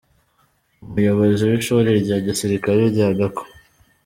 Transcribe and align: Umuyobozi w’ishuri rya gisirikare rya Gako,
Umuyobozi 0.87 1.41
w’ishuri 1.49 1.89
rya 2.03 2.17
gisirikare 2.25 2.81
rya 2.93 3.07
Gako, 3.17 3.43